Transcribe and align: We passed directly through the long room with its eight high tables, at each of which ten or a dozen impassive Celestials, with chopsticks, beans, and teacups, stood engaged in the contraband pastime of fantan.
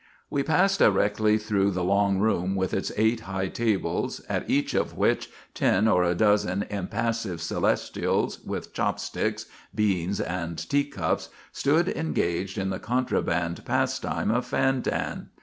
We 0.31 0.41
passed 0.41 0.79
directly 0.79 1.37
through 1.37 1.69
the 1.69 1.83
long 1.83 2.17
room 2.17 2.55
with 2.55 2.73
its 2.73 2.91
eight 2.97 3.19
high 3.19 3.49
tables, 3.49 4.19
at 4.27 4.49
each 4.49 4.73
of 4.73 4.97
which 4.97 5.29
ten 5.53 5.87
or 5.87 6.03
a 6.03 6.15
dozen 6.15 6.63
impassive 6.71 7.39
Celestials, 7.39 8.39
with 8.43 8.73
chopsticks, 8.73 9.45
beans, 9.75 10.19
and 10.19 10.57
teacups, 10.67 11.29
stood 11.51 11.87
engaged 11.87 12.57
in 12.57 12.71
the 12.71 12.79
contraband 12.79 13.63
pastime 13.63 14.31
of 14.31 14.43
fantan. 14.47 15.27